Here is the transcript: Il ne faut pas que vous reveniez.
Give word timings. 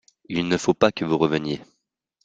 Il 0.29 0.47
ne 0.47 0.57
faut 0.57 0.73
pas 0.73 0.91
que 0.91 1.05
vous 1.05 1.19
reveniez. 1.19 1.61